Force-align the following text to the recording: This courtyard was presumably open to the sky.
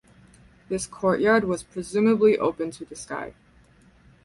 This 0.67 0.87
courtyard 0.87 1.43
was 1.43 1.61
presumably 1.61 2.35
open 2.35 2.71
to 2.71 2.83
the 2.85 2.95
sky. 2.95 3.35